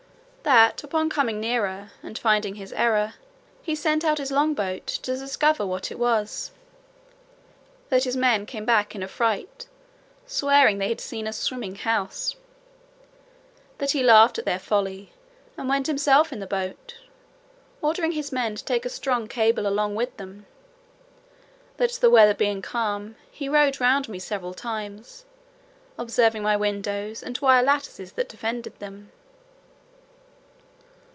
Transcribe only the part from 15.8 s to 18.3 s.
himself in the boat, ordering